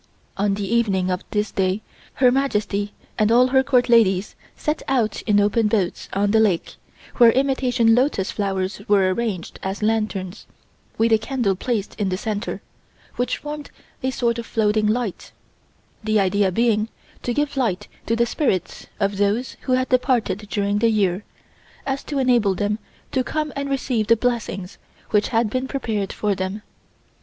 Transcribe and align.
On 0.35 0.55
the 0.55 0.67
evening 0.67 1.11
of 1.11 1.23
this 1.29 1.51
day, 1.51 1.83
Her 2.15 2.31
Majesty 2.31 2.91
and 3.19 3.31
all 3.31 3.49
her 3.49 3.61
Court 3.61 3.87
ladies 3.87 4.35
set 4.55 4.81
out 4.87 5.21
in 5.27 5.39
open 5.39 5.67
boats 5.67 6.09
on 6.11 6.31
the 6.31 6.39
lake, 6.39 6.77
where 7.17 7.29
imitation 7.33 7.93
lotus 7.93 8.31
flowers 8.31 8.81
were 8.87 9.13
arranged 9.13 9.59
as 9.61 9.83
lanterns, 9.83 10.47
with 10.97 11.11
a 11.11 11.19
candle 11.19 11.55
placed 11.55 11.93
in 12.01 12.09
the 12.09 12.17
centre, 12.17 12.63
which 13.17 13.37
formed 13.37 13.69
a 14.01 14.09
sort 14.09 14.39
of 14.39 14.47
floating 14.47 14.87
light, 14.87 15.33
the 16.03 16.19
idea 16.19 16.51
being 16.51 16.89
to 17.21 17.31
give 17.31 17.55
light 17.55 17.87
to 18.07 18.15
the 18.15 18.25
spirits 18.25 18.87
of 18.99 19.17
those 19.17 19.55
who 19.65 19.73
had 19.73 19.89
departed 19.89 20.47
during 20.49 20.79
the 20.79 20.89
year, 20.89 21.17
so 21.77 21.83
as 21.85 22.03
to 22.05 22.17
enable 22.17 22.55
them 22.55 22.79
to 23.11 23.23
come 23.23 23.53
and 23.55 23.69
receive 23.69 24.07
the 24.07 24.15
blessings 24.17 24.79
which 25.11 25.27
had 25.27 25.47
been 25.47 25.67
prepared 25.67 26.11
for 26.11 26.33
them. 26.33 26.63